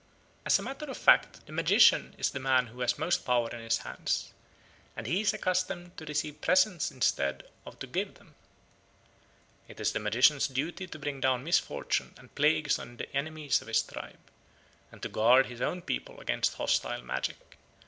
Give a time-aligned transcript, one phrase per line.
[0.47, 3.59] "As a matter of fact the magician is the man who has most power in
[3.61, 4.33] his hands,
[4.97, 8.33] and he is accustomed to receive presents instead of to give them."
[9.67, 13.67] It is the magician's duty to bring down misfortune and plagues on the enemies of
[13.67, 14.31] his tribe,
[14.91, 17.57] and to guard his own people against hostile magic.